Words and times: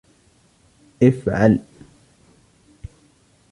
افعل. 1.03 1.59